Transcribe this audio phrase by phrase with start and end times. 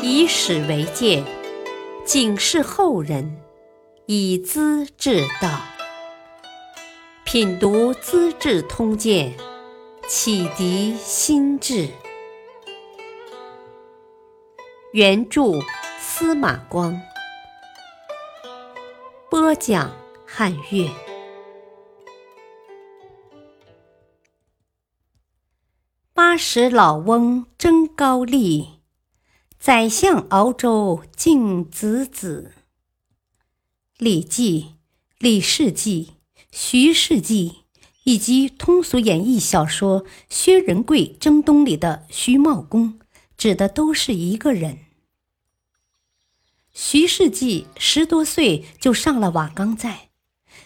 [0.00, 1.24] 以史为鉴，
[2.04, 3.40] 警示后人，
[4.06, 5.60] 以资治道。
[7.24, 9.34] 品读《资治通鉴》，
[10.08, 11.88] 启迪心智。
[14.92, 15.42] 原著
[15.98, 16.98] 司马光，
[19.28, 19.90] 播讲
[20.24, 20.88] 汉乐。
[26.14, 28.77] 八十老翁争高丽，
[29.58, 32.52] 宰相熬粥敬子子。
[33.98, 34.76] 礼记、
[35.18, 36.12] 李世记、
[36.52, 37.64] 徐世记
[38.04, 43.00] 以及通俗演义小说《薛仁贵征东》里的徐茂公，
[43.36, 44.78] 指的都是一个人。
[46.72, 50.10] 徐世记十多岁就上了瓦岗寨，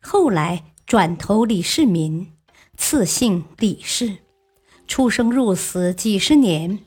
[0.00, 2.32] 后来转投李世民，
[2.76, 4.18] 赐姓李氏。
[4.86, 6.85] 出生入死几十年，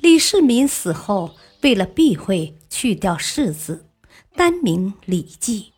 [0.00, 3.86] 李世民死后，为了避讳去掉世字，
[4.34, 5.72] 单名李绩。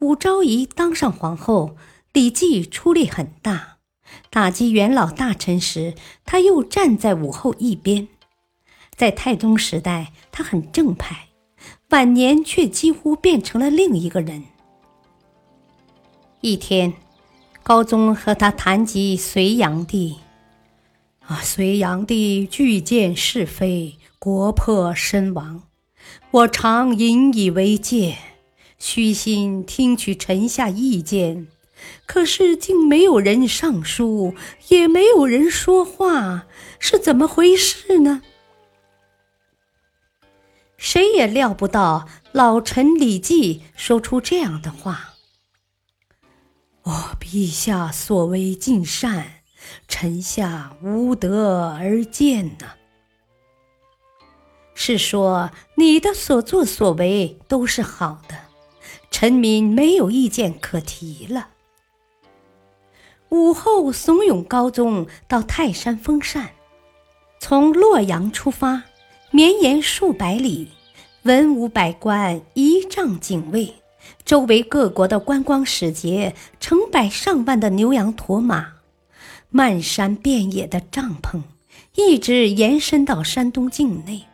[0.00, 1.76] 武昭仪当上皇后，
[2.12, 3.78] 李绩出力很大，
[4.28, 8.08] 打击元老大臣时，他又站在武后一边。
[8.94, 11.28] 在太宗时代，他很正派，
[11.88, 14.44] 晚年却几乎变成了另一个人。
[16.42, 16.92] 一天。
[17.64, 20.18] 高宗和他谈及隋炀帝，
[21.26, 25.62] 啊，隋炀帝拒谏是非，国破身亡。
[26.30, 28.18] 我常引以为戒，
[28.78, 31.46] 虚心听取臣下意见，
[32.06, 34.34] 可是竟没有人上书，
[34.68, 36.46] 也没有人说话，
[36.78, 38.22] 是怎么回事呢？
[40.76, 45.14] 谁也料不到老臣李绩说出这样的话。
[46.82, 49.41] 我陛下所为尽善，
[49.88, 52.72] 臣下无德而见呐。
[54.74, 58.36] 是说你的所作所为都是好的，
[59.10, 61.48] 臣民没有意见可提了。
[63.28, 66.50] 武后怂恿高宗到泰山封禅，
[67.38, 68.82] 从洛阳出发，
[69.30, 70.70] 绵延数百里，
[71.22, 73.74] 文武百官仪仗警卫。
[74.24, 78.72] 周围各国的观光使节，成百上万的牛羊驼马，
[79.54, 81.42] 漫山遍野的帐篷，
[81.94, 84.24] 一直延伸到山东境内。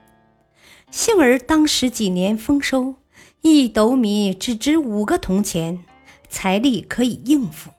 [0.92, 2.94] 幸而当时几年丰收，
[3.42, 5.84] 一斗米只值五个铜钱，
[6.28, 7.70] 财力可以应付，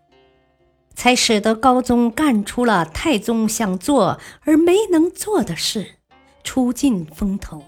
[0.94, 5.96] 才使得高宗干出了太宗想做而没能做的事，
[6.44, 7.64] 出尽风头。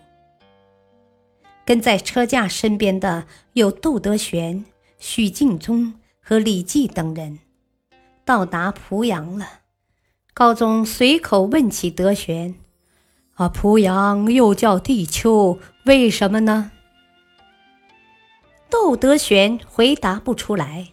[1.63, 4.65] 跟在车驾身边的有窦德玄、
[4.99, 7.39] 许敬宗和李绩等人，
[8.25, 9.60] 到达濮阳了。
[10.33, 12.55] 高宗随口问起德玄
[13.35, 16.71] ：“啊，濮阳又叫地丘，为什么呢？”
[18.69, 20.87] 窦德玄回答不出来。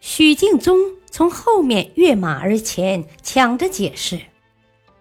[0.00, 0.76] 许敬宗
[1.10, 4.20] 从后面跃马而前，抢着解释：“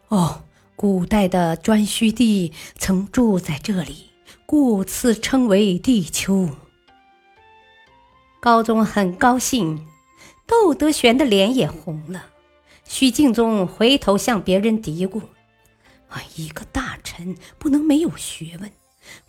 [0.09, 0.43] 哦，
[0.75, 4.05] 古代的颛顼帝曾住在这里。”
[4.47, 6.49] 故此称为地丘。
[8.39, 9.85] 高宗很高兴，
[10.45, 12.27] 窦德玄的脸也红了。
[12.87, 15.21] 许敬宗回头向别人嘀咕
[16.09, 18.71] ：“啊，一个大臣不能没有学问。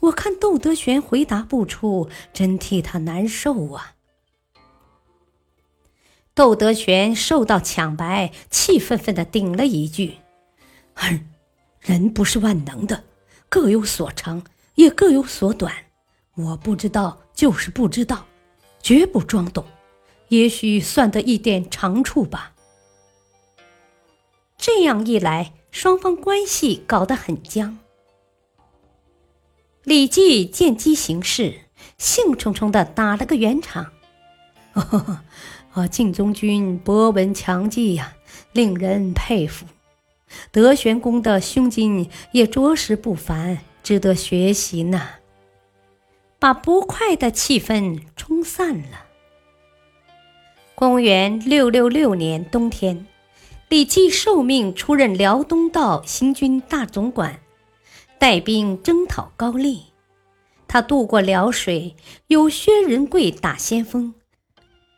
[0.01, 3.95] 我看窦德玄回答不出，真替他难受啊。”
[6.35, 10.19] 窦德玄受到抢白，气愤愤地顶了一句
[10.95, 11.27] ：“哼，
[11.81, 13.05] 人不是万能的，
[13.49, 14.43] 各有所长。”
[14.79, 15.75] 也各有所短，
[16.37, 18.25] 我不知道就是不知道，
[18.81, 19.65] 绝不装懂，
[20.29, 22.53] 也许算得一点长处吧。
[24.59, 27.79] 这样一来，双方关系搞得很僵。
[29.85, 31.61] 李绩见机行事，
[31.97, 33.93] 兴冲冲地打了个圆场
[35.73, 38.17] ：“啊， 敬宗君博闻强记呀，
[38.53, 39.65] 令人佩服。
[40.53, 45.01] 德玄公的胸襟也着实不凡。”值得学习呢，
[46.39, 49.07] 把不快的气氛冲散了。
[50.75, 53.07] 公元六六六年冬天，
[53.69, 57.41] 李绩受命出任辽东道行军大总管，
[58.19, 59.85] 带兵征讨高丽。
[60.67, 61.95] 他渡过辽水，
[62.29, 64.15] 由薛仁贵打先锋，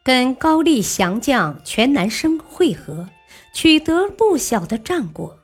[0.05, 3.09] 跟高丽降将全南生会合，
[3.53, 5.39] 取得不小的战果。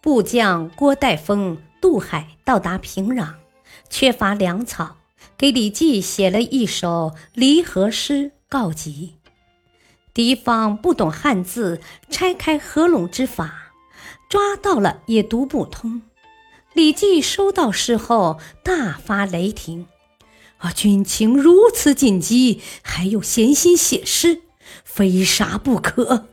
[0.00, 1.58] 部将郭岱峰。
[1.84, 3.34] 渡海到达平壤，
[3.90, 4.96] 缺乏粮草，
[5.36, 9.16] 给李绩写了一首离合诗告急。
[10.14, 13.72] 敌方不懂汉字，拆开合拢之法，
[14.30, 16.02] 抓到了也读不通。
[16.72, 19.88] 李绩收到诗后大发雷霆
[20.58, 24.42] ：“啊，军情如此紧急，还有闲心写诗，
[24.84, 26.28] 非杀不可！”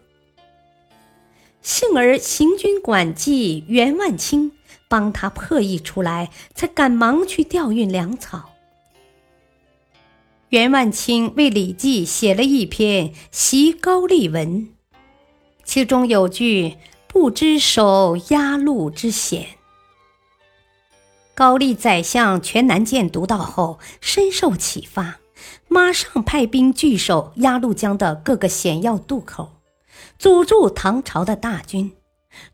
[1.63, 4.51] 幸而行军管记袁万清
[4.88, 8.50] 帮他破译出来，才赶忙去调运粮草。
[10.51, 14.63] 袁万清为李绩写了一篇《习高丽文》，
[15.63, 16.75] 其中有句
[17.07, 19.45] “不知守鸭绿之险”。
[21.33, 25.21] 高丽宰相全南舰读到后，深受启发，
[25.69, 29.53] 马上派兵据守鸭绿江的各个险要渡口，
[30.19, 31.94] 阻住唐朝的大军。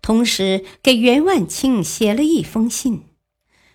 [0.04, 3.06] 同时，给袁万清写了一封信：“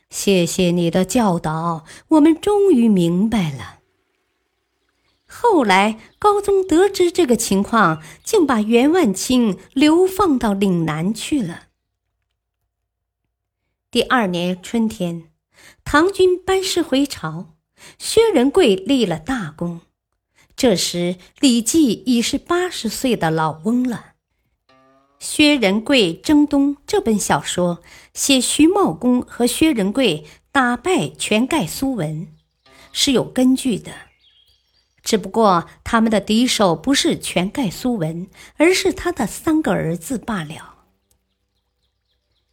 [0.09, 3.79] 谢谢你的教导，我们终于明白了。”
[5.35, 11.69] 后来，高宗得知这个情况，竟把袁万清流放到岭南去了。
[13.91, 15.31] 第二年春天，
[15.85, 17.55] 唐军班师回朝，
[17.99, 19.81] 薛仁贵立了大功。
[20.55, 24.13] 这时，李绩已是八十岁的老翁了。
[25.19, 27.81] 《薛仁贵征东》这本小说
[28.13, 32.29] 写徐茂公和薛仁贵打败全盖苏文，
[32.93, 33.93] 是有根据的。
[35.03, 40.71] 只不过他们的敌手不是全盖苏文，而是他的三个儿子罢了。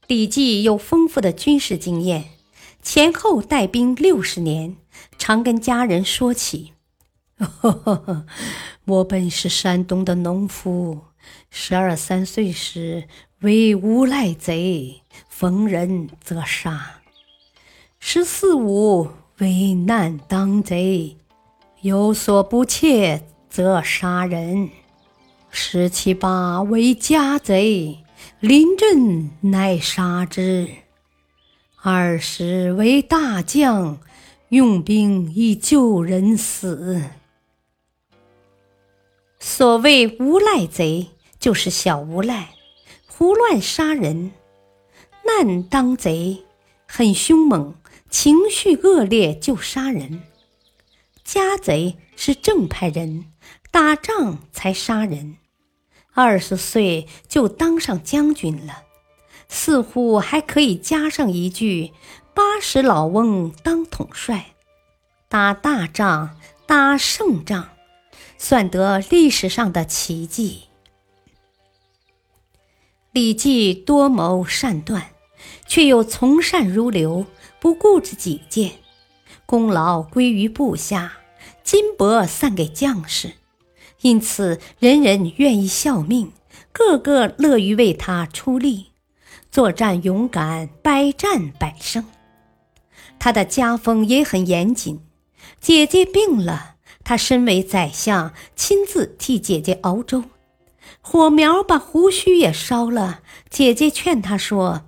[0.08, 2.32] 李绩有丰富的军事经验，
[2.82, 4.78] 前后带兵六十年，
[5.20, 6.74] 常跟家人说起
[7.38, 8.26] ：“呵呵呵
[8.86, 11.02] 我本是山东的农夫，
[11.52, 13.08] 十二三岁时
[13.42, 17.04] 为无赖贼，逢人则杀；
[18.00, 21.19] 十四五为难当贼，
[21.82, 24.70] 有所不切则杀人；
[25.50, 28.00] 十七八为家贼。”
[28.42, 30.68] 临阵乃杀之。
[31.82, 34.00] 二十为大将，
[34.50, 37.02] 用兵以救人死。
[39.40, 41.08] 所谓无赖贼，
[41.40, 42.50] 就是小无赖，
[43.08, 44.32] 胡乱杀人；
[45.26, 46.44] 难当贼，
[46.86, 47.74] 很凶猛，
[48.10, 50.22] 情绪恶劣就杀人；
[51.32, 53.32] 家贼是正派人，
[53.70, 55.38] 打仗才杀人。
[56.12, 58.82] 二十岁就当上将军了，
[59.48, 61.94] 似乎还可以加上一句
[62.34, 64.56] ：“八十老翁当统帅，
[65.28, 66.36] 打大仗，
[66.66, 67.70] 打胜仗，
[68.40, 70.64] 算得历史上的奇迹。”
[73.14, 75.12] 李绩多谋善断，
[75.68, 77.28] 却又从善如流，
[77.60, 78.72] 不顾着己见，
[79.46, 81.18] 功劳归于部下，
[81.72, 83.34] 金帛散给将士。
[84.02, 86.32] 因此，人人愿意效命，
[86.72, 88.88] 个个乐于为他出力，
[89.52, 92.04] 作战勇敢，百战百胜。
[93.20, 95.02] 他的家风也很严谨。
[95.62, 100.24] 姐姐病了，他身为宰相，亲自替姐姐熬粥。
[101.02, 103.22] 火苗把胡须也烧了，
[103.52, 104.86] 姐姐劝他说：“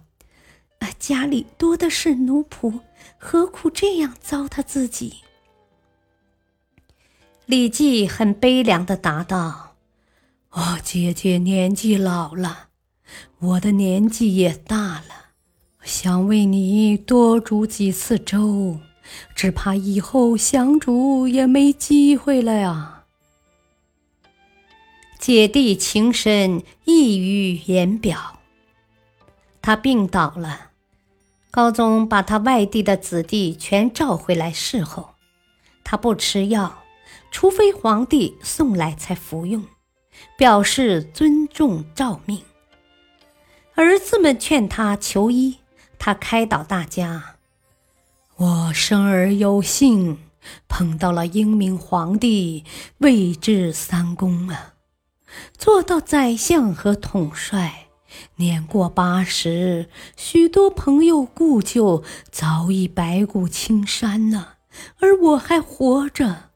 [0.81, 2.79] 啊，家里多的是奴仆，
[3.19, 5.17] 何苦这样糟蹋自己？”
[7.51, 9.75] 李绩很悲凉的答道
[10.51, 12.69] ：“哦，姐姐年纪老了，
[13.39, 15.31] 我的年纪也大了，
[15.83, 18.79] 想为你多煮几次粥，
[19.36, 23.03] 只怕以后想煮也没机会了呀。”
[25.20, 28.39] 姐弟情深，溢于言表。
[29.62, 30.70] 他病倒了，
[31.51, 35.15] 高宗把他外地的子弟全召回来侍候，
[35.84, 36.77] 他不吃药。
[37.32, 39.63] 除非皇帝送来才服用，
[40.38, 42.44] 表示尊重诏命。
[43.75, 45.60] 儿子们劝他求医，
[45.98, 47.38] 他开导大家
[48.36, 50.20] ：“我生而有幸，
[50.68, 52.65] 碰到了英明皇帝，
[52.98, 54.74] 位至三公啊，
[55.58, 57.88] 做到宰相和统帅。
[58.36, 64.58] 年过八十，许多朋友故旧早已白骨青山了，
[65.00, 66.50] 而我还活着。”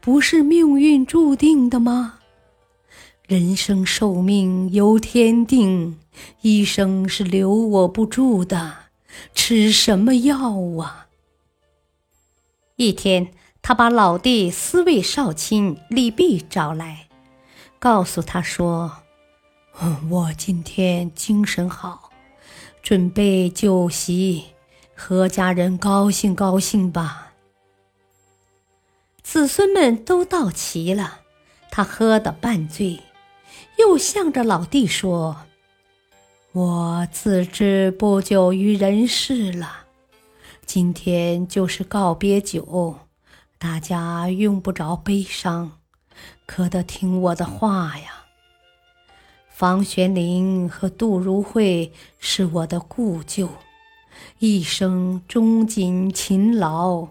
[0.00, 2.18] 不是命运注定的吗？
[3.26, 5.98] 人生寿命由天定，
[6.42, 8.74] 医生是留我不住的，
[9.34, 11.06] 吃什么药啊？
[12.76, 17.06] 一天，他把老弟司卫少卿李泌找来，
[17.78, 18.98] 告诉他说
[20.10, 22.10] ：“我今天精神好，
[22.82, 24.46] 准备酒席，
[24.94, 27.31] 和家人高兴高兴吧。”
[29.22, 31.20] 子孙们都到齐了，
[31.70, 33.00] 他喝得半醉，
[33.78, 35.42] 又向着老弟说
[36.52, 39.86] ：“我自知不久于人世了，
[40.66, 42.96] 今天就是告别酒，
[43.58, 45.78] 大家用不着悲伤，
[46.44, 48.24] 可得听我的话呀。
[49.48, 53.48] 房玄龄和杜如晦是我的故旧，
[54.40, 57.08] 一生忠谨勤劳，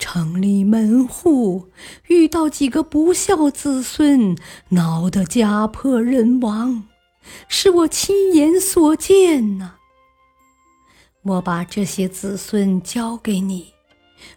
[0.00, 1.68] 城里门户
[2.08, 4.34] 遇到几个不孝子孙，
[4.70, 6.84] 闹得家破人亡。
[7.46, 9.74] 是我亲眼所见呐！
[11.22, 13.74] 我把这些子孙交给你，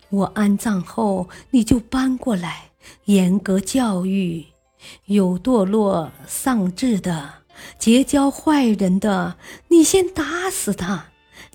[0.10, 2.72] 我安葬后你就搬过来，
[3.05, 4.46] 严格教育。
[5.05, 7.36] 有堕落丧志的、
[7.79, 9.38] 结交坏人的，
[9.70, 11.05] 你先打死他，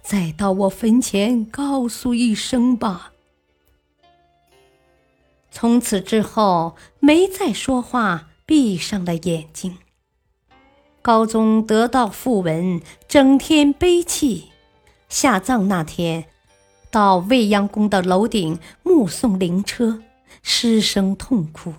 [0.03, 3.13] 再到我坟前告诉一声吧。
[5.61, 9.77] 从此之后，没再说话，闭上了眼睛。
[11.03, 14.51] 高宗得到讣文，整天悲泣。
[15.09, 16.27] 下葬那天，
[16.93, 20.01] 到未央宫的楼顶目送灵车，
[20.45, 21.75] 失声痛哭，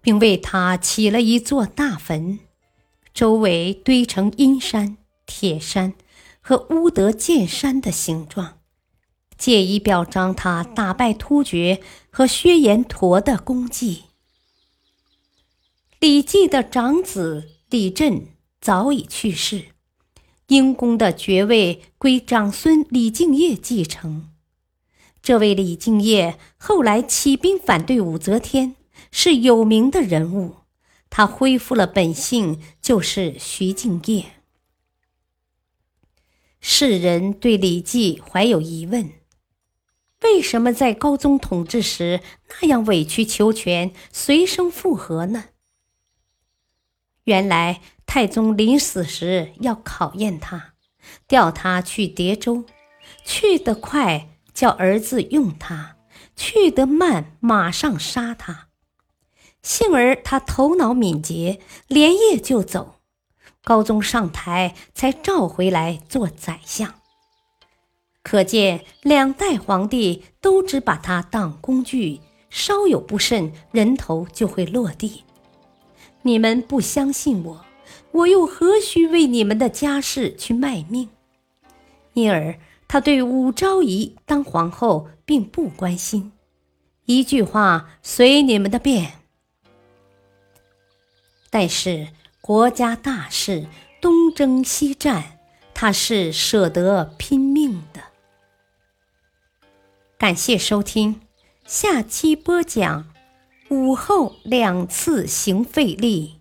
[0.00, 2.38] 并为他起了一座大坟，
[3.12, 5.92] 周围堆成阴山、铁山
[6.40, 8.60] 和乌德剑山的形状，
[9.36, 14.04] 借以表彰他打败突厥和薛延陀的功绩。
[15.98, 17.48] 李绩的长子。
[17.72, 18.26] 李振
[18.60, 19.68] 早已去世，
[20.48, 24.28] 英公的爵位归长孙李敬业继承。
[25.22, 28.76] 这位李敬业后来起兵反对武则天，
[29.10, 30.56] 是有名的人物。
[31.08, 34.26] 他恢复了本姓，就是徐敬业。
[36.60, 39.10] 世人对李绩怀有疑问：
[40.22, 42.20] 为什么在高宗统治时
[42.60, 45.46] 那样委曲求全、随声附和呢？
[47.24, 50.74] 原来太宗临死时要考验他，
[51.26, 52.64] 调他去叠州，
[53.24, 55.96] 去得快叫儿子用他，
[56.36, 58.68] 去得慢马上杀他。
[59.62, 62.96] 幸而他头脑敏捷，连夜就走。
[63.62, 67.01] 高宗上台才召回来做宰相。
[68.22, 75.24] 可见两代皇帝都只把他当工具，稍有不慎，人头就会落地。
[76.22, 77.64] 你们不相信我，
[78.12, 81.08] 我又何须为你们的家事去卖命？
[82.12, 86.30] 因而他对武昭仪当皇后并不关心，
[87.06, 89.14] 一句话随你们的便。
[91.50, 92.08] 但是
[92.40, 93.66] 国家大事，
[94.00, 95.38] 东征西战，
[95.74, 97.82] 他是舍得拼命。
[100.22, 101.20] 感谢收听，
[101.66, 103.12] 下期播讲。
[103.70, 106.38] 武后两次行废立，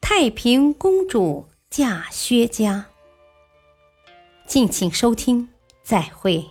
[0.00, 2.86] 太平公主嫁薛家。
[4.48, 5.48] 敬请收听，
[5.84, 6.46] 再会。